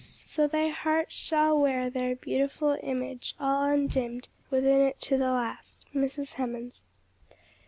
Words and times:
so 0.25 0.47
thy 0.47 0.67
heart 0.69 1.11
Shall 1.11 1.55
wear 1.59 1.87
their 1.87 2.15
beautiful 2.15 2.75
image 2.81 3.35
all 3.39 3.69
undimm'd 3.69 4.29
Within 4.49 4.81
it 4.81 4.99
to 5.01 5.17
the 5.19 5.29
last." 5.29 5.85
MRS. 5.93 6.33
HEMANS. 6.33 6.83